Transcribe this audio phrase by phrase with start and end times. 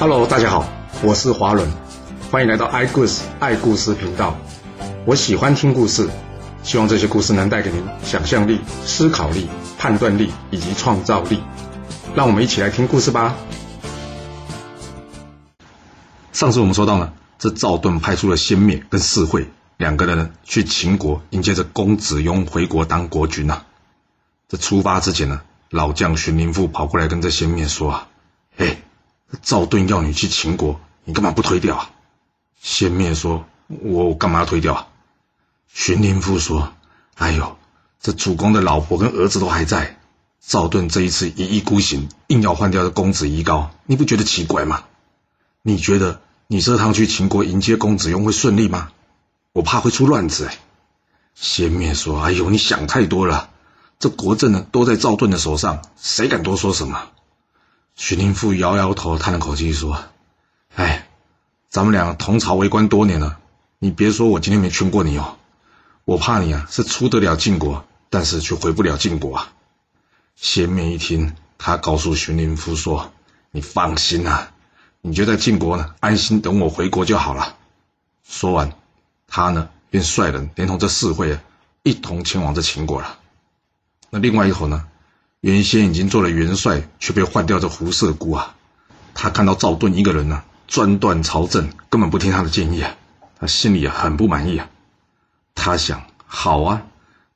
[0.00, 0.64] Hello，大家好，
[1.02, 1.68] 我是华伦，
[2.30, 4.32] 欢迎来到爱故事爱故事频道。
[5.04, 6.08] 我喜欢听故事，
[6.62, 11.42] 希望这些故事能带给您想象力、思考力、判断力以及创造力。
[12.14, 13.34] 让我们一起来听故事吧。
[16.32, 23.62] 上次我们说到呢，这赵盾派出了先灭跟士会两个人去秦国迎接着公子雍回国当国君呐。
[24.48, 25.40] 这出发之前呢，
[25.70, 28.06] 老将荀林父跑过来跟这先灭说啊，
[28.56, 28.78] 嘿。
[29.42, 31.90] 赵盾要你去秦国，你干嘛不推掉啊？
[32.60, 34.88] 先灭说：“我干嘛要推掉啊？”
[35.72, 36.72] 荀林父说
[37.14, 37.56] ：“哎呦，
[38.00, 39.98] 这主公的老婆跟儿子都还在，
[40.44, 44.84] 赵盾这一次一意孤行，硬要换掉这公子夷高，你不觉得奇怪吗？
[45.62, 48.90] 你觉得你这趟去秦国迎接公子雍会顺利吗？
[49.52, 50.58] 我怕会出乱子哎。”
[51.36, 53.50] 先灭说：“哎呦，你想太多了，
[54.00, 57.10] 这国政呢都在赵盾的手上，谁敢多说什么？”
[57.98, 60.04] 荀林父摇摇头，叹了口气说
[60.76, 61.08] ：“哎，
[61.68, 63.40] 咱们俩同朝为官多年了，
[63.80, 65.36] 你别说我今天没劝过你哦，
[66.04, 69.52] 我怕你啊是出得了晋国，但是却回不了晋国啊。”
[70.36, 73.12] 先灭一听，他告诉荀林父说
[73.50, 74.52] ：“你放心啊，
[75.00, 77.56] 你就在晋国呢，安心等我回国就好了。”
[78.22, 78.74] 说完，
[79.26, 81.42] 他呢便率人连同这四会啊
[81.82, 83.18] 一同前往这秦国了。
[84.08, 84.86] 那另外一伙呢？
[85.40, 88.56] 原先已经做了元帅，却被换掉这胡射孤啊！
[89.14, 92.96] 他看到赵盾一个人呢、啊，专断朝政，根本不听他的建议啊，
[93.38, 94.68] 他心里啊很不满意啊。
[95.54, 96.82] 他想：好啊，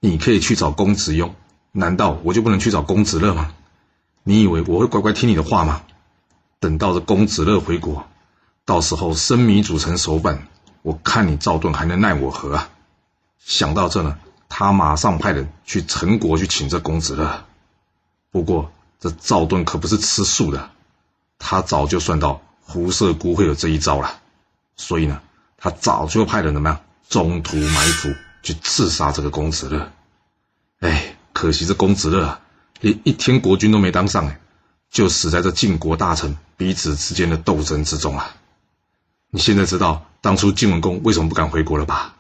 [0.00, 1.33] 你可以去找公子雍，
[1.70, 3.53] 难道我就不能去找公子乐吗？
[4.25, 5.83] 你以为我会乖乖听你的话吗？
[6.59, 8.05] 等到这公子乐回国，
[8.64, 10.48] 到时候生米煮成熟饭，
[10.83, 12.69] 我看你赵盾还能奈我何啊！
[13.39, 17.44] 想到这呢，他马上派人去陈国去请这公子乐。
[18.33, 20.70] 不过，这赵盾可不是吃素的，
[21.38, 24.20] 他早就算到胡射姑会有这一招了，
[24.75, 25.20] 所以呢，
[25.58, 29.92] 他早就派人怎么样，中途埋伏去刺杀这个公子乐。
[30.81, 32.41] 哎，可惜这公子乐啊，
[32.81, 34.41] 连一天国君都没当上，哎，
[34.91, 38.34] 就死在这晋国大臣彼此之间的斗争之中啊！
[39.31, 42.16] 你现在知道当初晋文公为什么不敢回国了吧？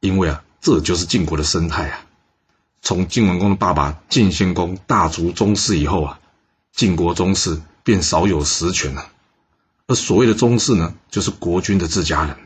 [0.00, 2.05] 因为啊，这就是晋国的生态啊。
[2.86, 6.20] 从晋文公的爸爸晋献公大族宗室以后啊，
[6.72, 9.08] 晋国宗室便少有实权了。
[9.88, 12.36] 而所谓的宗室呢，就是国君的自家人。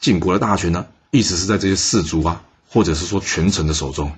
[0.00, 4.10] 晋国的大权呢，一直是在这些氏族啊，或者是说权臣的手中。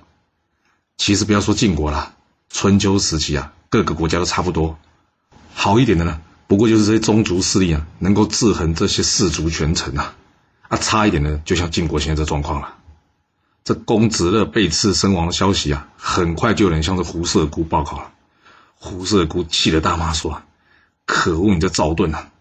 [0.96, 2.14] 其实不要说晋国啦，
[2.48, 4.78] 春秋时期啊，各个国家都差不多。
[5.52, 10.14] 好一点的呢，不过就是这些宗族势力啊，能够制衡这些氏族权臣啊。
[10.68, 12.76] 啊，差一点的，就像晋国现在这状况了。
[13.70, 18.10] 这公子乐被刺身亡的消息啊，很快就有人向这胡射姑报告了。
[18.74, 20.42] 胡射姑气得大骂说
[21.06, 22.32] ：“可恶，你这赵盾啊！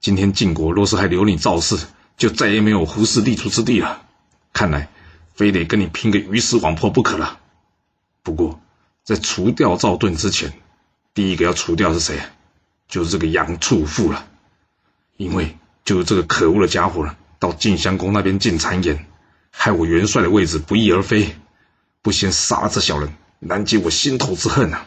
[0.00, 1.76] 今天晋国若是还留你赵氏，
[2.16, 4.00] 就再也没有胡氏立足之地了。
[4.54, 4.88] 看来
[5.34, 7.38] 非得跟你拼个鱼死网破不可了。
[8.22, 8.58] 不过，
[9.04, 10.54] 在除掉赵盾之前，
[11.12, 12.18] 第一个要除掉是谁？
[12.88, 14.24] 就是这个杨处父了。
[15.18, 19.04] 因为就是这个可恶的家伙了，到晋襄公那边进谗言。”
[19.60, 21.34] 害我元帅的位置不翼而飞，
[22.00, 24.86] 不先杀了这小人，难解我心头之恨啊！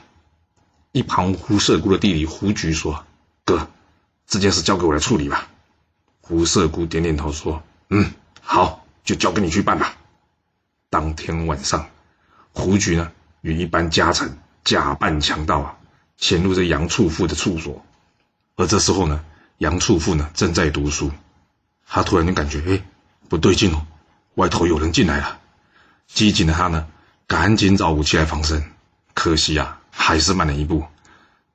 [0.94, 3.06] 一旁胡射姑的弟弟胡局说
[3.44, 3.68] ：“哥，
[4.26, 5.50] 这件事交给我来处理吧。”
[6.22, 7.62] 胡射姑点点头说
[7.92, 9.98] ：“嗯，好，就交给你去办吧。”
[10.90, 11.90] 当天晚上，
[12.54, 13.12] 胡局呢
[13.42, 15.78] 与一班家臣假扮强盗啊，
[16.18, 17.86] 潜入这杨处父的处所。
[18.56, 19.22] 而这时候呢，
[19.58, 21.12] 杨处父呢正在读书，
[21.86, 22.82] 他突然就感觉哎
[23.28, 23.86] 不对劲哦。
[24.36, 25.40] 外头有人进来了，
[26.08, 26.88] 机警的他呢，
[27.28, 28.64] 赶紧找武器来防身。
[29.14, 30.86] 可惜啊，还是慢了一步。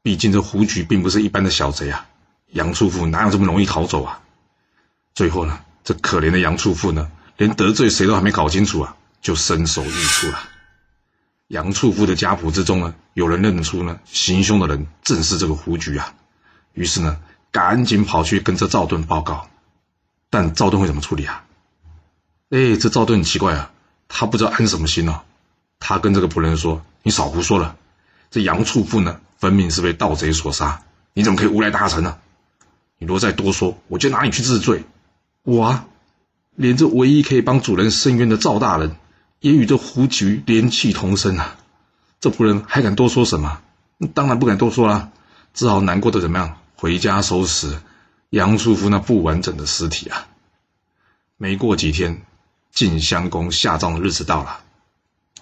[0.02, 2.06] 毕竟这胡局并不是一般的小贼啊，
[2.52, 4.20] 杨处父哪有这么容易逃走啊？
[5.14, 10.38] 最后呢，这可怜的杨处父呢，连得罪谁都还没搞清楚啊，就身首异处了。
[11.48, 16.14] 杨处父的家谱之中呢，有人认出呢，行凶的人正是这个胡局啊。
[16.74, 17.18] 于是呢，
[17.50, 19.48] 赶紧跑去跟这赵盾报告。
[20.28, 21.45] 但赵盾会怎么处理啊？
[22.56, 23.70] 哎，这赵盾很奇怪啊，
[24.08, 25.20] 他不知道安什么心哦。
[25.78, 27.76] 他跟这个仆人说：“你少胡说了，
[28.30, 30.80] 这杨处父呢，分明是被盗贼所杀，
[31.12, 32.16] 你怎么可以诬赖大臣呢？
[32.96, 34.84] 你若再多说，我就拿你去治罪。
[35.42, 35.86] 我啊，
[36.54, 38.96] 连这唯一可以帮主人伸冤的赵大人，
[39.40, 41.58] 也与这胡局连气同生啊！
[42.20, 43.60] 这仆人还敢多说什么？
[44.14, 45.10] 当然不敢多说啦，
[45.52, 47.78] 只好难过的怎么样，回家收拾
[48.30, 50.26] 杨处父那不完整的尸体啊。
[51.36, 52.22] 没过几天。”
[52.76, 54.60] 晋襄公下葬的日子到了，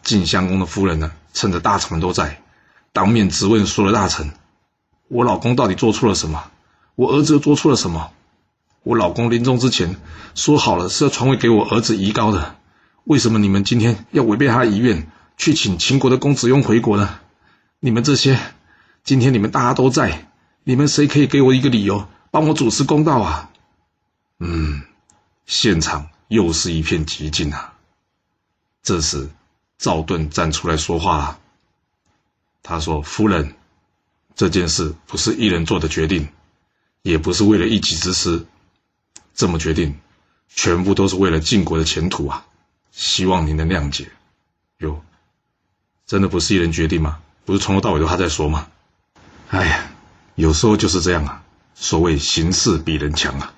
[0.04, 2.40] 晋襄公的夫人呢，趁着大臣们都在，
[2.92, 4.30] 当面质问所有的大臣
[5.10, 6.44] ：“我老公到底做错了什么？
[6.94, 8.12] 我儿子又做错了什么？
[8.84, 9.96] 我老公临终之前
[10.36, 12.54] 说好了是要传位给我儿子宜高的，
[13.02, 17.18] 为什么你们今天要违背他的遗愿，去请秦国的公子雍回国呢？
[17.80, 18.38] 你们这些，
[19.02, 20.28] 今天你们大家都在，
[20.62, 23.50] 你们谁可以给我一个理由，帮我主持公道啊？
[24.38, 24.82] 嗯，
[25.46, 27.74] 现场又是一片寂静啊。
[28.82, 29.30] 这时，
[29.78, 31.40] 赵盾站出来说话了。
[32.62, 33.56] 他说：“夫人，
[34.34, 36.28] 这件事不是一人做的决定，
[37.02, 38.46] 也不是为了一己之私，
[39.34, 39.98] 这么决定，
[40.48, 42.46] 全部都是为了晋国的前途啊！
[42.90, 44.10] 希望您能谅解。”
[44.78, 45.02] 哟，
[46.06, 47.20] 真的不是一人决定吗？
[47.44, 48.68] 不是从头到尾都他在说吗？
[49.48, 49.90] 哎呀，
[50.34, 51.44] 有时候就是这样啊。
[51.74, 53.54] 所谓形势比人强啊。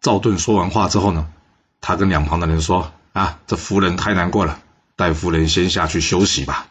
[0.00, 1.30] 赵盾说完话之后呢，
[1.80, 4.60] 他跟两旁的人说：“啊，这夫人太难过了，
[4.96, 6.68] 带夫人先下去休息吧。”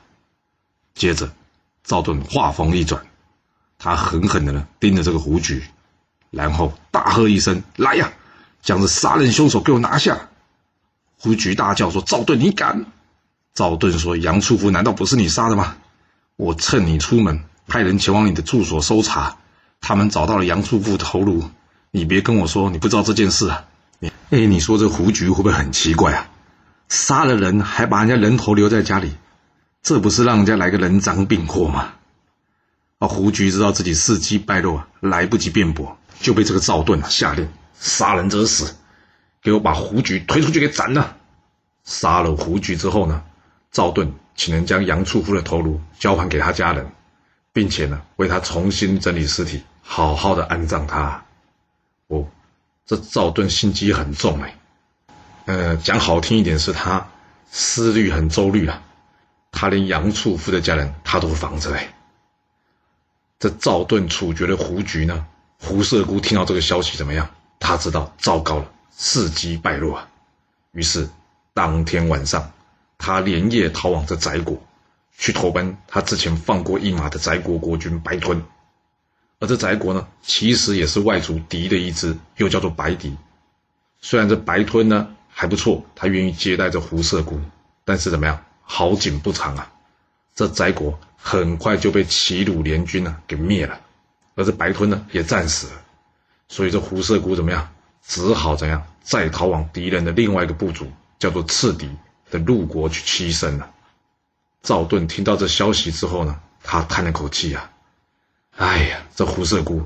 [0.94, 1.32] 接着，
[1.84, 3.06] 赵盾话锋一转，
[3.78, 5.64] 他狠狠的呢盯着这个胡局，
[6.32, 8.12] 然后大喝一声：“来呀，
[8.62, 10.30] 将这杀人凶手给我拿下！”
[11.20, 12.86] 胡局大叫说：“赵盾，你敢！”
[13.54, 15.78] 赵盾说：“杨处夫难道不是你杀的吗？
[16.36, 19.38] 我趁你出门，派人前往你的住所搜查，
[19.82, 21.50] 他们找到了杨处夫的头颅。
[21.90, 23.66] 你别跟我说你不知道这件事啊！
[24.00, 26.30] 你，哎，你说这胡局会不会很奇怪啊？
[26.90, 29.12] 杀了人还把人家人头留在家里，
[29.82, 31.94] 这不是让人家来个人赃并获吗？”
[33.00, 37.48] 啊，胡局知道自己事迹败露啊，来不及辩驳，就被这个赵盾啊下令
[37.80, 38.76] 杀人者死，
[39.42, 41.16] 给我把胡局推出去给斩了。
[41.84, 43.24] 杀了胡局之后呢？
[43.72, 46.90] 赵盾请人将杨处夫的头颅交还给他家人，
[47.54, 51.24] 并且呢，为他重新整理尸体，好好的安葬他。
[52.08, 52.26] 哦，
[52.88, 54.58] 这赵盾心机很重哎，
[55.46, 57.08] 呃，讲好听一点是他
[57.52, 58.82] 思虑很周虑啊，
[59.52, 61.94] 他连杨处夫的家人他都防着哎。
[63.38, 65.28] 这赵盾处决了胡局呢，
[65.60, 67.30] 胡射姑听到这个消息怎么样？
[67.60, 68.66] 他知道糟糕了，
[68.98, 70.08] 事机败露啊，
[70.72, 71.10] 于是
[71.54, 72.52] 当天晚上。
[73.00, 74.60] 他连夜逃往这翟国，
[75.16, 78.44] 去投奔他之前放过一马的翟国国君白吞。
[79.40, 83.16] 而这翟国呢，其实也是外族敌的一支，又叫做白狄。
[84.02, 87.40] 虽然这白吞呢还不错，他愿意接待这胡射姑，
[87.86, 89.72] 但是怎么样，好景不长啊！
[90.36, 93.80] 这翟国很快就被齐鲁联军呢给灭了，
[94.36, 95.74] 而这白吞呢也战死了。
[96.48, 97.70] 所以这胡射姑怎么样，
[98.04, 100.88] 只好怎样再逃往敌人的另外一个部族，
[101.20, 101.90] 叫做赤狄。
[102.30, 103.72] 的陆国去栖身了。
[104.62, 107.72] 赵盾听到这消息之后呢，他叹了口气啊，
[108.58, 109.86] 哎呀，这胡射姑，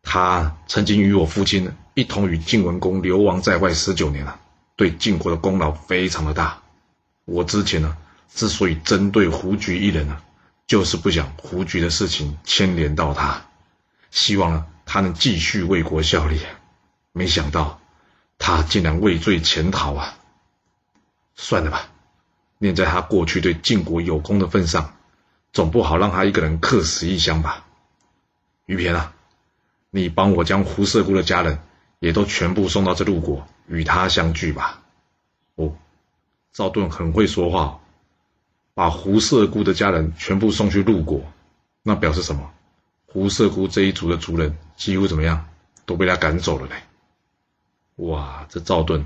[0.00, 4.38] 他曾经与我父亲一同与晋文公流亡在外十九年了，
[4.76, 6.62] 对晋国的功劳非常的大。
[7.24, 7.96] 我之前呢，
[8.32, 10.16] 之所以针对胡局一人呢，
[10.68, 13.44] 就是不想胡局的事情牵连到他，
[14.12, 16.40] 希望呢他能继续为国效力。
[17.12, 17.80] 没想到
[18.38, 20.14] 他竟然畏罪潜逃啊！
[21.34, 21.88] 算了吧，
[22.58, 24.94] 念在他过去对晋国有功的份上，
[25.52, 27.66] 总不好让他一个人客死异乡吧。
[28.70, 29.12] 于平啊，
[29.90, 31.58] 你帮我将胡射姑的家人
[31.98, 34.80] 也都全部送到这陆国，与他相聚吧。
[35.56, 35.74] 哦，
[36.52, 37.80] 赵盾很会说话，
[38.72, 41.20] 把胡射姑的家人全部送去陆国，
[41.82, 42.48] 那表示什么？
[43.06, 45.48] 胡射姑这一族的族人几乎怎么样，
[45.84, 46.76] 都被他赶走了嘞。
[47.96, 49.04] 哇，这赵盾。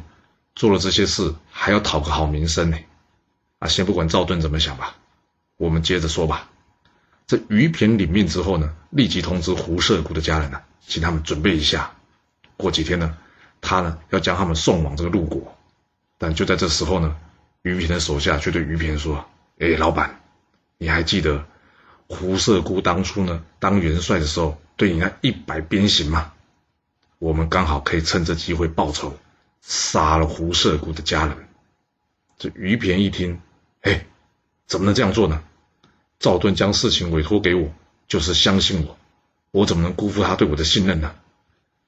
[0.55, 2.77] 做了这些事，还要讨个好名声呢。
[3.61, 4.95] 啊，先不管赵盾怎么想吧，
[5.57, 6.51] 我们接着说吧。
[7.27, 11.93] 这于平领命之后呢，立即通知胡射姑的家人呢，请他们准备一下。
[12.57, 13.17] 过几天呢，
[13.61, 15.57] 他呢要将他们送往这个陆国。
[16.19, 17.17] 但就在这时候呢，
[17.63, 19.25] 于平的手下却对于平说
[19.59, 20.21] ：“哎，老板，
[20.79, 21.45] 你还记得
[22.09, 26.33] 胡射姑当初呢当元帅的时候对你那一百鞭刑吗？
[27.19, 29.17] 我们刚好可以趁这机会报仇。”
[29.67, 31.49] 杀了胡射姑的家人，
[32.37, 33.41] 这于平一听，
[33.81, 34.05] 哎，
[34.67, 35.43] 怎么能这样做呢？
[36.19, 37.73] 赵盾将事情委托给我，
[38.09, 38.97] 就是相信我，
[39.51, 41.15] 我怎么能辜负他对我的信任呢？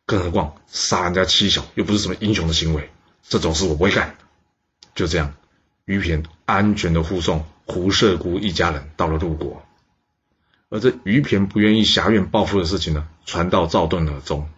[0.05, 2.91] 更何况杀人家妻小又不是什么英雄的行为，
[3.23, 4.17] 这种事我不会干。
[4.95, 5.35] 就这样，
[5.85, 9.63] 于骈安全的护送胡射姑一家人到了陆国，
[10.69, 14.49] 而这于骈不愿意侠怨报复的事情呢，传到赵盾耳中，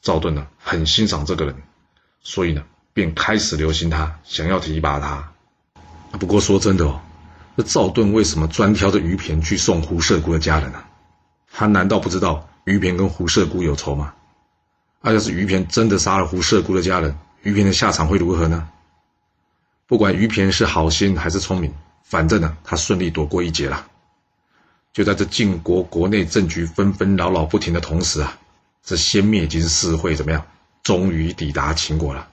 [0.00, 1.56] 赵盾呢很欣赏这个人。
[2.22, 5.32] 所以呢，便开始留心他，想要提拔他。
[6.12, 7.00] 不过说真的哦，
[7.56, 10.82] 这赵盾为什么专挑着于骈去送胡射姑的家人呢？
[11.52, 14.12] 他难道不知道于骈跟胡射姑有仇吗？
[15.00, 18.68] 那要是于骈真的杀了胡射姑的家人，于骈的下场会如何呢？
[19.86, 23.86] 不管于骈是好心还是聪明，反正呢，他顺利躲过一劫了。
[24.92, 28.36] 就在这晋国国内政局纷纷扰扰不停的同时啊，
[28.82, 30.44] 这先灭金四会怎么样？
[30.82, 32.28] 终于抵达秦国了。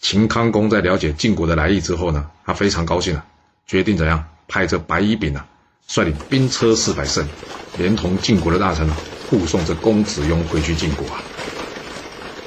[0.00, 3.24] 秦康公在了解晋国的来意之后呢，他非常高兴啊，
[3.66, 4.24] 决定怎样？
[4.48, 5.46] 派这白乙丙啊，
[5.86, 7.26] 率领兵车四百乘，
[7.78, 8.96] 连同晋国的大臣啊，
[9.28, 11.22] 护送着公子雍回去晋国啊。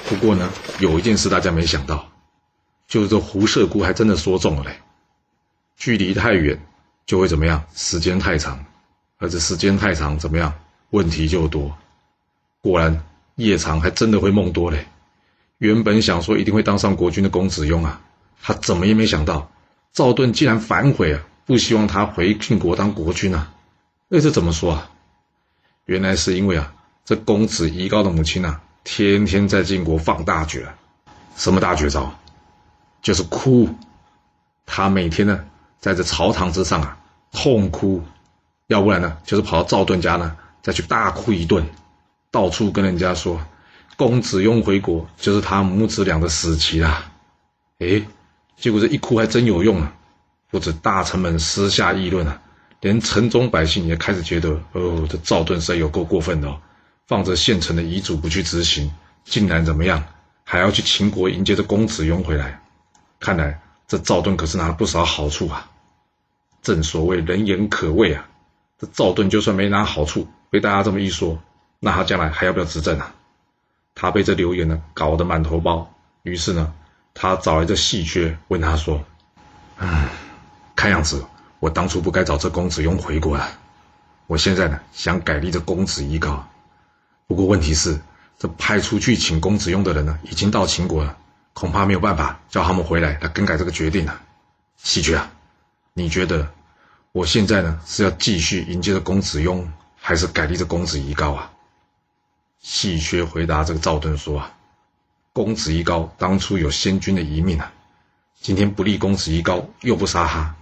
[0.08, 0.50] 不过呢，
[0.80, 2.08] 有一件事大家没想到，
[2.88, 4.78] 就是这胡射姑还真的说中了嘞。
[5.78, 6.60] 距离太远
[7.06, 7.64] 就会怎么样？
[7.74, 8.64] 时间太长，
[9.18, 10.54] 而这时间太长怎么样？
[10.92, 11.75] 问题就多。
[12.62, 13.04] 果然
[13.36, 14.88] 夜长还真的会梦多嘞。
[15.58, 18.02] 原本想说一定会当上国君的公子雍啊，
[18.42, 19.52] 他怎么也没想到
[19.92, 23.52] 赵盾竟然反悔啊，不希望他回晋国当国君啊。
[24.08, 24.90] 那这怎么说啊？
[25.86, 26.74] 原来是因为啊，
[27.06, 30.68] 这公子夷高的母亲啊，天天在晋国放大绝，
[31.36, 32.14] 什么大绝招？
[33.02, 33.70] 就是哭。
[34.66, 35.46] 他每天呢，
[35.80, 36.98] 在这朝堂之上啊，
[37.32, 38.04] 痛哭，
[38.66, 41.64] 要不然呢，就是跑到赵盾家呢，再去大哭一顿，
[42.32, 43.40] 到处跟人家说，
[43.96, 47.12] 公子雍回国就是他母子俩的死期啦。
[47.78, 48.02] 哎，
[48.58, 49.94] 结果这一哭还真有用啊！
[50.50, 52.42] 不止大臣们私下议论啊，
[52.82, 56.60] 连城中百姓也开始觉得，哦，这赵盾实在有够过分的哦，
[57.08, 58.92] 放着现成的遗嘱不去执行，
[59.24, 60.04] 竟然怎么样，
[60.44, 62.62] 还要去秦国迎接这公子雍回来，
[63.20, 63.62] 看来。
[63.88, 65.70] 这赵盾可是拿了不少好处啊！
[66.64, 68.28] 正所谓人言可畏啊，
[68.80, 71.40] 这赵盾就算没拿好处，被大家这么一说，
[71.80, 73.14] 那他将来还要不要执政啊？
[73.94, 76.74] 他被这流言呢搞得满头包，于是呢，
[77.14, 79.06] 他找来这戏谑问他说
[79.78, 80.10] ：“唉，
[80.86, 81.25] 看样子
[81.60, 83.50] 我当初不该找这公子雍回国啊！
[84.27, 86.48] 我现在呢想改立这公子夷高，
[87.25, 88.00] 不过问题是
[88.38, 91.18] 这派出去请公子雍的人呢已经到秦国了。”
[91.54, 94.22] 恐怕没有办法叫他们回来来更改这个决定了，啊，
[94.77, 95.32] 细薛啊，
[95.94, 96.48] 你觉得
[97.13, 99.68] 我现在呢是要继续迎接着公子雍，
[100.00, 101.51] 还是改立这公子夷高啊？
[102.60, 104.54] 细薛回答这个赵盾说啊，
[105.34, 107.74] 公子夷高当初有先君的遗命啊，
[108.39, 110.56] 今天不立公子夷高，又不杀他，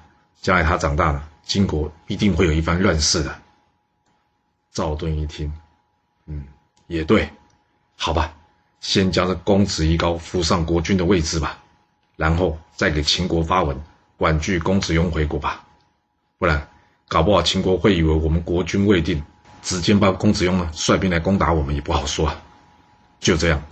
[0.44, 3.34] 将来他长大了，晋国一定会有一番乱世的。
[4.74, 5.52] 赵盾一听，
[6.26, 6.46] 嗯，
[6.88, 7.30] 也对，
[7.96, 8.36] 好吧。
[8.82, 11.58] 先将这公子夷高扶上国君的位置吧，
[12.18, 13.82] 然后再给秦国发文
[14.18, 15.64] 婉拒公子雍回国吧，
[16.38, 16.68] 不然
[17.08, 19.24] 搞不好秦国会以为我们国君未定，
[19.62, 22.42] 直接把公子雍呢率兵来攻打我们也不好说啊。
[23.22, 23.64] 就这样，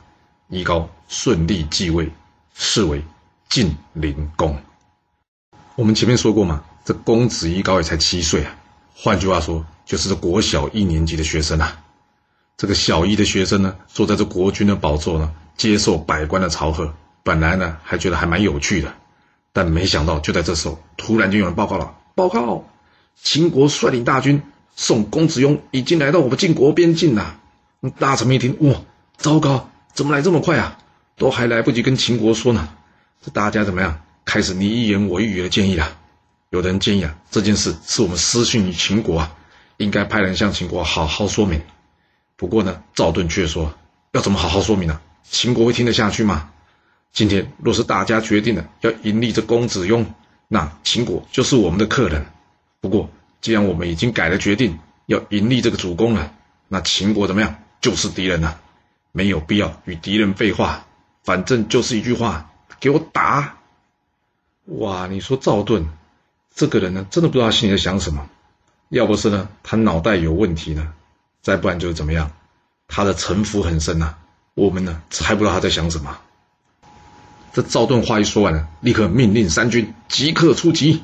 [0.47, 2.09] 夷高顺利继位，
[2.53, 3.03] 是为
[3.49, 4.57] 晋灵公。
[5.75, 8.55] 我们前面说过嘛，这公子一高也才七岁啊，
[8.93, 11.79] 换句话说，就是这国小一年级的学生啊。
[12.57, 16.93] 这个小一的学生呢，坐在这国君的宝座呢，接受百官的朝贺。
[17.23, 18.93] 本来呢，还觉得还蛮有趣的，
[19.53, 22.65] 但没想到就在这时候，突然就有人报告了：报告，
[23.23, 24.43] 秦国率领大军
[24.75, 27.39] 送公子雍已经来到我们晋国边境了。
[27.97, 28.81] 大臣们一听，哇，
[29.17, 30.77] 糟糕，怎么来这么快啊？
[31.15, 32.69] 都还来不及跟秦国说呢。
[33.23, 34.01] 这大家怎么样？
[34.25, 35.97] 开始你一言我一语的建议啊。
[36.49, 39.35] 有的人建议啊，这件事是我们私讯于秦国啊，
[39.77, 41.61] 应该派人向秦国好好说明。
[42.35, 43.73] 不过呢，赵盾却说
[44.11, 44.99] ：“要怎么好好说明呢？
[45.23, 46.49] 秦国会听得下去吗？
[47.13, 50.05] 今天若是大家决定了要迎立这公子雍，
[50.49, 52.25] 那秦国就是我们的客人。
[52.81, 53.09] 不过，
[53.39, 56.33] 既然我们已经改了决定，要迎立这个主公了，
[56.67, 57.55] 那秦国怎么样？
[57.79, 58.59] 就是敌人了，
[59.13, 60.85] 没有必要与敌人废话。
[61.23, 63.57] 反正就是一句话，给我打！
[64.79, 65.85] 哇，你说赵盾
[66.55, 68.29] 这个人呢，真的不知道他心里在想什么。
[68.89, 70.93] 要不是呢，他脑袋有问题呢。”
[71.41, 72.29] 再不然就是怎么样，
[72.87, 74.15] 他的城府很深呐、
[74.53, 76.15] 我们呢还不知道他在想什么。
[77.51, 81.01] 这赵盾话一说完呢，立刻命令三军即刻出击。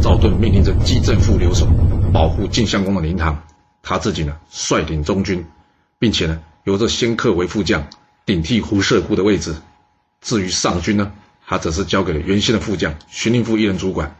[0.00, 1.66] 赵盾命令着姬正副留守，
[2.12, 3.42] 保护晋襄公的灵堂，
[3.82, 5.44] 他自己呢率领中军，
[5.98, 7.88] 并且呢由这先克为副将，
[8.24, 9.56] 顶替胡射姑的位置。
[10.20, 11.12] 至于上军呢，
[11.48, 14.14] 他则是交给了原先的副将荀林父一人主管。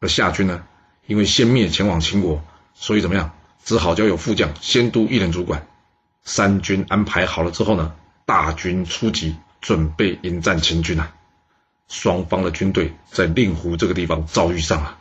[0.00, 0.64] 而夏军呢，
[1.06, 2.42] 因为先灭前往秦国，
[2.74, 3.30] 所以怎么样？
[3.64, 5.68] 只好交由副将先都一人主管。
[6.24, 7.94] 三军安排好了之后呢，
[8.26, 11.14] 大军出击，准备迎战秦军啊。
[11.86, 14.98] 双方的军队在令狐这个地方遭遇上了。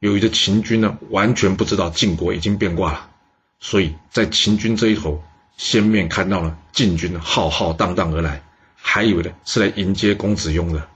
[0.00, 3.08] 由于这秦军呢完全不知道晋国已经变卦了，
[3.58, 5.22] 所以在秦军这一头，
[5.56, 8.42] 先面看到了晋军浩浩荡荡而来，
[8.76, 10.88] 还以为呢是来迎接公子雍的。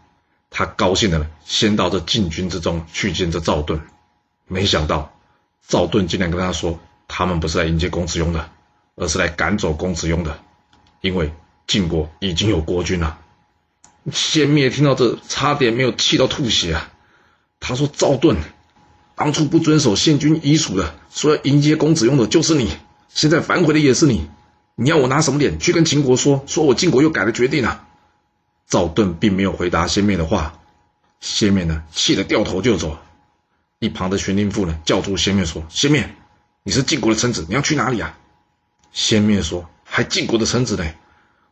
[0.57, 3.81] 他高兴的呢，先到这禁军之中去见这赵盾，
[4.47, 5.13] 没想到。
[5.67, 8.51] 赵盾竟然跟他说：“他们不是来迎接公子雍的，
[8.95, 10.39] 而是来赶走公子雍的，
[11.01, 11.33] 因为
[11.67, 13.19] 晋国已经有国君了。”
[14.13, 16.93] 先灭听到这，差点没有气到吐血啊！
[17.59, 18.37] 他说：“赵盾，
[19.17, 22.71] 当初不遵守先君遗嘱的，说要迎接公子雍的就是你，
[23.09, 24.29] 现在反悔的也是你。
[24.77, 27.89] 你要我拿什么脸去跟秦国说，说我晋国又改了决定啊？
[28.69, 30.59] 赵盾并没有回答先灭的话，
[31.21, 32.99] 先灭呢气得掉头就走。
[33.79, 36.15] 一旁的荀林父呢叫住先灭说：“先灭，
[36.63, 38.19] 你是晋国的臣子，你要去哪里啊？”
[38.93, 40.85] 先灭说：“还晋国的臣子呢，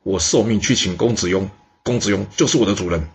[0.02, 1.50] 我受命去请公子雍，
[1.82, 3.08] 公子雍就是我的主人。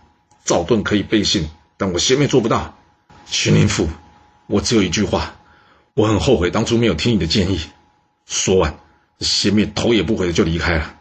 [0.44, 2.78] 赵盾可以背信，但我先灭做不到。
[3.26, 3.88] 荀林父，
[4.46, 5.36] 我只有一句话，
[5.94, 7.60] 我很后悔当初没有听你的建议。”
[8.24, 8.78] 说完，
[9.20, 10.94] 先灭头也不回的就离开了。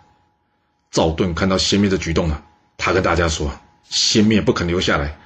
[0.90, 2.42] 赵盾看到先灭的举动呢，
[2.78, 3.52] 他跟大家说
[3.90, 5.18] ：“先灭不肯留下来，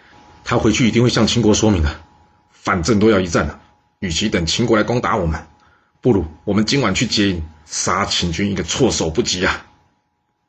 [0.44, 2.00] 他回去一定会向秦国说明的。
[2.52, 3.60] 反正都要一战了，
[4.00, 5.48] 与其等秦国来攻打我们，
[6.00, 9.66] 不如我们今晚去接应，杀秦军一个措手不及啊！”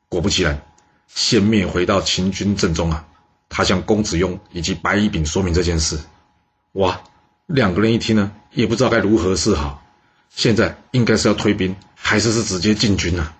[0.09, 0.61] 果不其然，
[1.07, 3.05] 先灭回到秦军阵中啊，
[3.49, 5.99] 他向公子雍以及白乙丙说明这件事。
[6.73, 7.01] 哇，
[7.47, 9.83] 两个人一听呢，也不知道该如何是好。
[10.29, 13.33] 现在应该是要退兵，还是是直接进军呢？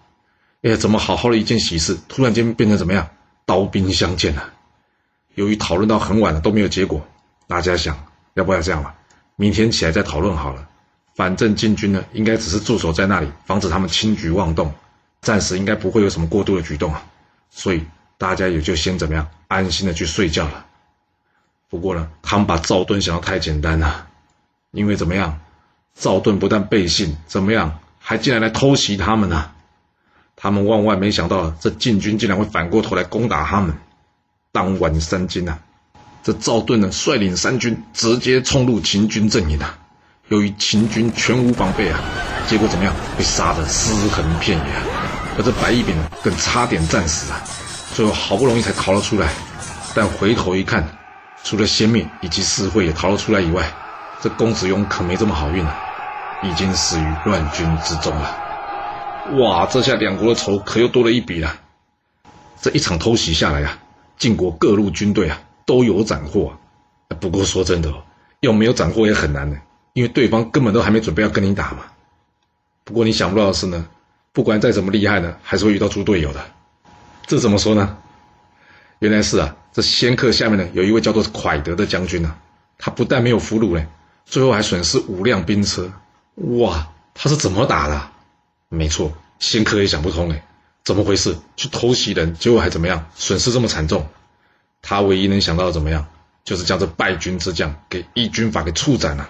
[0.63, 3.08] 哎呀，怎么好好的一件喜事，突然间变成怎么样？
[3.45, 4.51] 刀兵相见了。
[5.35, 7.05] 由于讨论到很晚了都没有结果，
[7.47, 7.97] 大家想，
[8.35, 8.95] 要不要这样吧？
[9.35, 10.69] 明天起来再讨论好了。
[11.15, 14.73] 反正进军呢，应该只是驻守在那里，防止他们轻举妄动，
[15.21, 17.03] 暂时应该不会有什么过度的举动啊。
[17.50, 17.83] 所以
[18.17, 20.65] 大家也就先怎么样，安心的去睡觉了。
[21.69, 24.07] 不过呢，他们把赵盾想得太简单了，
[24.71, 25.39] 因为怎么样？
[25.95, 29.52] 赵盾不但背信，怎么样，还竟然来偷袭他们呢、啊？
[30.43, 33.73] 他们万万没想到，这晋军竟然会反过头来攻打他们。
[34.51, 35.57] 当晚三更啊，
[36.21, 39.79] 这赵盾呢率领三军直接冲入秦军阵营啊。
[40.27, 41.97] 由于秦军全无防备啊，
[42.45, 42.93] 结果怎么样？
[43.17, 44.83] 被杀得尸横遍野啊。
[45.38, 47.41] 而这白乙丙呢，更差点战死啊。
[47.93, 49.29] 最后好不容易才逃了出来，
[49.95, 50.85] 但回头一看，
[51.45, 53.71] 除了先灭以及士会也逃了出来以外，
[54.21, 55.73] 这公子雍可没这么好运啊。
[56.43, 58.42] 已经死于乱军之中了。
[59.31, 61.59] 哇，这下两国的仇可又多了一笔了。
[62.62, 63.79] 这一场偷袭下来啊，
[64.17, 66.53] 晋国各路军队啊都有斩获。
[67.19, 68.03] 不过说真的哦，
[68.41, 69.57] 要没有斩获也很难的，
[69.93, 71.86] 因为对方根本都还没准备要跟你打嘛。
[72.83, 73.88] 不过你想不到的是呢，
[74.33, 76.43] 不管再怎么厉害呢，还是会遇到猪队友的。
[77.25, 77.97] 这怎么说呢？
[78.99, 82.36] 原来是啊，这先客下面呢有一位叫做蒯德的将军呢，
[82.77, 83.88] 他不但没有俘虏嘞，
[84.25, 85.91] 最后还损失五辆兵车。
[86.36, 88.09] 哇，他是怎么打的？
[88.73, 90.43] 没错，先科也想不通哎，
[90.83, 91.38] 怎么回事？
[91.55, 93.05] 去偷袭人，结果还怎么样？
[93.15, 94.07] 损失这么惨重？
[94.81, 96.07] 他唯一能想到的怎么样，
[96.43, 99.29] 就是将这败军之将给依军法给处斩了。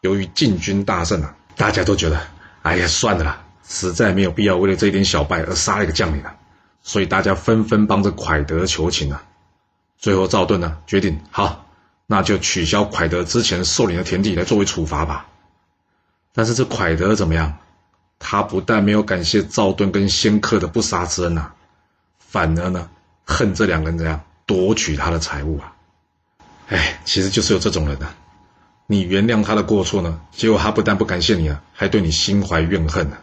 [0.00, 2.20] 由于晋军大胜啊，大家都觉得，
[2.62, 6.34] 哎呀，算了啦，实在没有必要为了这点小败而杀了一个将领啊，
[6.82, 9.22] 所以大家纷纷帮着蒯德求情啊。
[9.98, 11.66] 最后赵盾呢，决定好，
[12.06, 15.28] 那就取消蒯德之前受领的田地来作为处罚吧。
[16.34, 17.56] 但是这蒯德怎么样？
[18.18, 21.52] 他不但没有感谢赵盾跟先客的不杀之恩呐，
[22.18, 22.90] 反而呢
[23.24, 25.72] 恨这两个人怎样夺取他的财物啊！
[26.68, 28.14] 哎，其实就是有这种人啊，
[28.86, 33.16] 你原谅他的过错呢，结果他不但不感谢你啊，还对你心怀怨恨呢。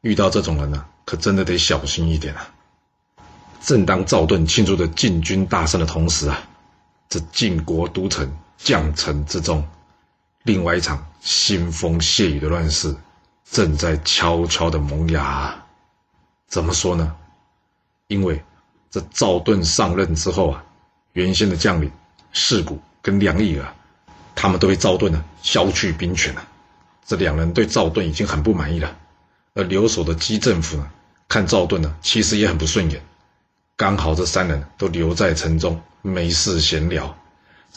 [0.00, 2.48] 遇到这种人呢，可真的得小心一点啊！
[3.60, 6.40] 正当赵盾庆祝着晋军大胜的同时啊，
[7.08, 9.66] 这晋国都城绛城之中。
[10.44, 12.94] 另外一场腥风血雨的乱世
[13.50, 15.64] 正在悄悄的萌芽。
[16.48, 17.14] 怎么说呢？
[18.08, 18.42] 因为
[18.90, 20.64] 这赵盾上任之后啊，
[21.12, 21.90] 原先的将领
[22.32, 23.74] 士古跟梁义啊，
[24.34, 26.46] 他们都被赵盾呢削去兵权了。
[27.04, 28.96] 这两人对赵盾已经很不满意了。
[29.54, 30.90] 而留守的姬政府呢，
[31.28, 33.02] 看赵盾呢，其实也很不顺眼。
[33.76, 37.16] 刚好这三人都留在城中，没事闲聊，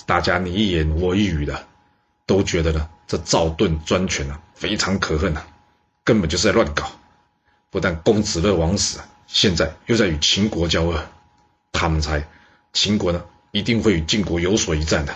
[0.05, 1.65] 大家你一言我一语的。
[2.25, 5.47] 都觉得呢，这赵盾专权啊，非常可恨啊，
[6.09, 6.89] 根本就是在乱搞。
[7.69, 11.05] 不但公子乐王死，现在又在与秦国交恶，
[11.71, 12.27] 他们猜
[12.73, 15.13] 秦国呢一定会与晋国有所一战的，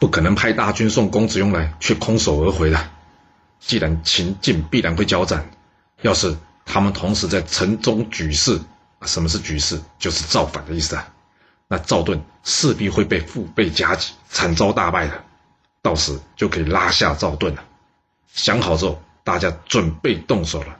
[0.00, 2.90] 不可能派大军送公子雍来却空手而回的。
[3.60, 5.48] 既然秦晋必然会交战，
[6.02, 8.60] 要是他们同时在城中举事，
[9.02, 9.80] 什么是举事？
[10.00, 11.08] 就是造反的意思啊。
[11.68, 15.22] 那赵盾势必会被腹背夹击，惨遭大败的。
[15.80, 17.62] 到时就可以拉下赵盾了。
[18.34, 20.78] 想好之后，大家准备动手了。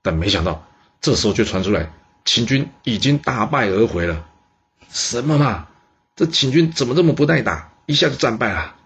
[0.00, 0.64] 但没想到，
[1.00, 1.90] 这时候却传出来，
[2.24, 4.24] 秦军已经大败而回了。
[4.92, 5.66] 什么嘛？
[6.14, 8.76] 这秦军怎么这么不耐打，一下就战败了？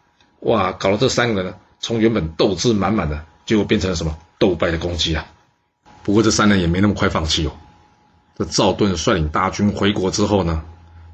[0.40, 0.72] 哇！
[0.72, 5.26] 搞得这三个人呢，从原本斗志满满的，结果变成了什么斗败的攻击啊！
[6.02, 7.52] 不过这三人也没那么快放弃哦。
[8.38, 10.64] 这赵盾率领大军回国之后呢，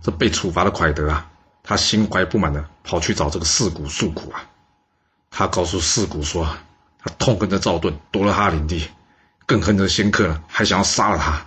[0.01, 1.27] 这被处罚的蒯德啊。
[1.63, 4.49] 他心怀不满的跑去找这个士古诉苦啊，
[5.31, 6.49] 他告诉士古说，
[7.03, 8.89] 他痛恨着赵盾夺了他领地，
[9.47, 11.47] 更恨这仙客呢，还想要杀了他。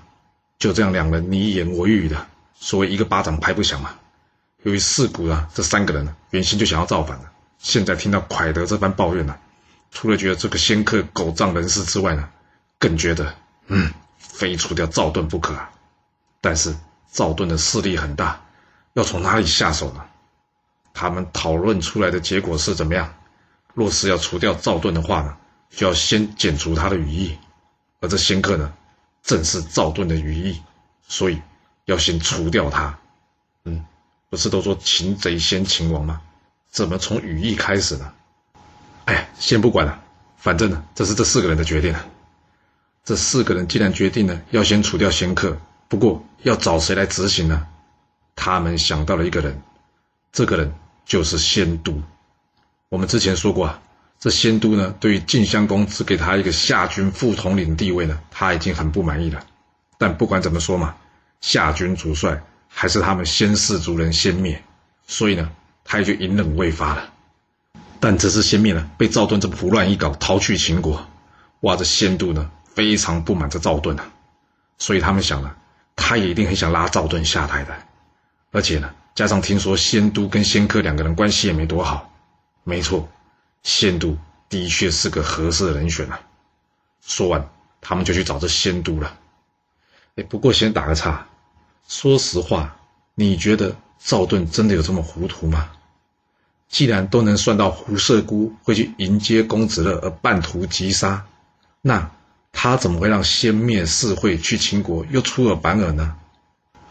[0.57, 3.91] 就这样，两人你一言我一语的，所谓一个巴掌拍不响嘛。
[4.63, 9.37] 由于事故啊，这三个人呢，原先就想要造反了，现在听到蒯德这番抱怨呢，
[9.91, 12.29] 除了觉得这个仙客狗仗人势之外呢，
[12.79, 13.35] 更觉得
[13.67, 15.69] 嗯，非除掉赵盾不可啊。
[16.39, 16.73] 但是
[17.11, 18.41] 赵盾的势力很大，
[18.93, 20.03] 要从哪里下手呢？
[20.93, 23.13] 他们讨论出来的结果是怎么样？
[23.73, 25.35] 若是要除掉赵盾的话呢，
[25.75, 27.37] 就要先剪除他的羽翼，
[27.99, 28.71] 而这仙客呢，
[29.23, 30.61] 正是赵盾的羽翼，
[31.07, 31.41] 所以
[31.85, 32.97] 要先除掉他。
[33.65, 33.83] 嗯，
[34.29, 36.21] 不是都说擒贼先擒王吗？
[36.69, 38.13] 怎么从羽翼开始呢？
[39.05, 40.01] 哎呀，先不管了，
[40.37, 41.95] 反正呢，这是这四个人的决定。
[43.03, 45.57] 这四个人既然决定了要先除掉仙客，
[45.89, 47.67] 不过要找谁来执行呢？
[48.35, 49.61] 他们想到了一个人，
[50.31, 50.73] 这个人
[51.05, 52.01] 就是仙都。
[52.89, 53.81] 我们之前说过啊，
[54.23, 59.45] 这仙都呢，对于晋襄公只给他一个夏军副统领地位呢，他已经很不满意了。
[59.97, 60.95] 但不管怎么说嘛，
[61.41, 64.63] 夏军主帅还是他们先氏族人先灭，
[65.05, 65.51] 所以呢，
[65.83, 67.11] 他也就隐忍未发了。
[67.99, 71.05] 但这次先灭呢，被赵盾这么胡乱一搞，逃去秦国，
[71.59, 74.09] 哇，这仙都呢非常不满这赵盾啊，
[74.77, 75.53] 所以他们想了，
[75.97, 77.75] 他也一定很想拉赵盾下台的，
[78.53, 82.09] 而且呢，加上听说仙都跟仙客两个人关系也没多好。
[82.63, 83.09] 没错，
[83.63, 84.17] 仙都
[84.49, 86.19] 的确是个合适的人选啊。
[87.01, 87.49] 说完，
[87.81, 89.17] 他们就去找这仙都了。
[90.15, 91.27] 哎，不过先打个岔，
[91.87, 92.75] 说实话，
[93.15, 95.71] 你觉得赵盾真的有这么糊涂吗？
[96.69, 101.25] 既然都能算到胡射姑会去迎接公子乐而半途击杀，
[101.81, 102.09] 那
[102.51, 106.15] 他怎么会让先灭四会去秦国又出尔反尔呢？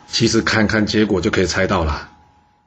[0.09, 2.11] 其实看看结果就可以猜到了。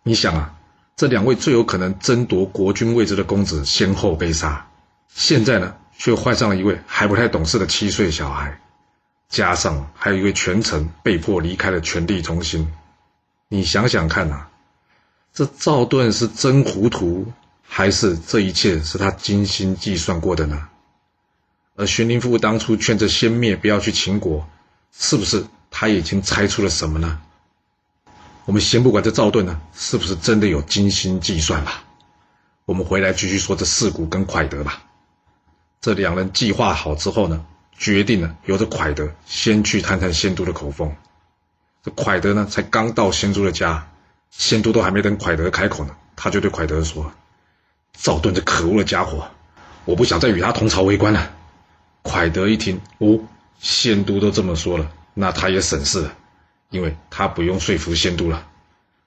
[0.03, 0.53] 你想啊。
[0.95, 4.67] 这两位最有可能争夺国君位置的公子先后被杀，
[5.13, 8.61] 现在呢却换上了一位还不太懂事的七岁小孩，
[9.27, 12.71] 加上还有一位权臣被迫离开了权力中心。
[13.49, 14.47] 你想想看呐，
[15.33, 17.31] 这赵盾是真糊涂，
[17.61, 20.69] 还是这一切是他精心计算过的呢？
[21.75, 24.47] 而荀林父当初劝着先灭不要去秦国，
[24.97, 27.21] 是不是他已经猜出了什么呢？
[28.45, 31.83] 我们先不管这赵盾呢，是不是真的有精心计算吧？
[32.65, 34.83] 我们回来继续说这四股跟蒯德吧。
[35.81, 37.45] 这两人计划好之后呢，
[37.77, 40.95] 决定了由着蒯德先去探探仙都的口风。
[41.83, 43.87] 这蒯德呢，才刚到仙都的家，
[44.29, 47.11] 仙都都还没等蒯德开口呢，他就对蒯德说
[47.97, 49.27] ：“赵盾这可恶的家伙，
[49.85, 51.31] 我不想再与他同朝为官了。”
[52.03, 53.19] 蒯德一听，哦，
[53.59, 56.13] 仙都都这么说了，那他也省事了。
[56.75, 58.45] 因为他不用说服仙都了，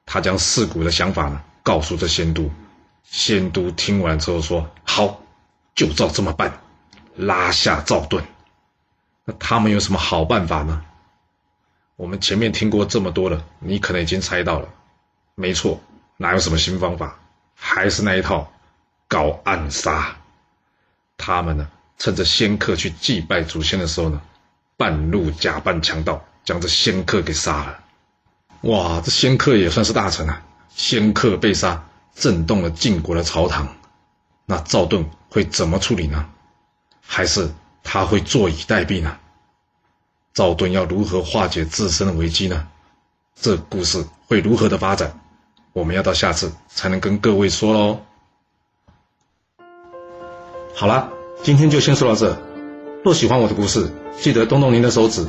[0.07, 2.51] 他将四股的想法呢告诉这仙都，
[3.05, 5.21] 仙都听完之后说：“好，
[5.75, 6.63] 就照这么办，
[7.15, 8.25] 拉下赵盾。”
[9.27, 10.83] 那他们有什么好办法呢？
[11.97, 14.69] 我们前面听过这么多了，你可能已经猜到了。
[15.35, 15.79] 没错，
[16.17, 17.19] 哪有什么新方法，
[17.55, 18.51] 还是那一套，
[19.09, 20.17] 搞暗杀。
[21.19, 24.23] 他们呢，趁着仙客去祭拜祖先的时候呢，
[24.79, 26.25] 半路假扮强盗。
[26.49, 27.79] 将这仙客给杀了，
[28.63, 29.03] 哇！
[29.05, 30.43] 这仙客也算是大臣啊，
[30.75, 31.85] 仙客被杀，
[32.15, 33.69] 震动了晋国的朝堂。
[34.47, 36.27] 那赵盾会怎么处理呢？
[37.07, 37.51] 还是
[37.85, 39.19] 他会坐以待毙呢？
[40.33, 42.67] 赵盾要如何化解自身的危机呢？
[43.35, 45.21] 这故事会如何的发展？
[45.75, 48.01] 我们要到下次才能跟各位说喽。
[50.75, 51.11] 好了，
[51.43, 52.35] 今天就先说到这。
[53.05, 55.29] 若喜欢我的故事，记得动动您的手指。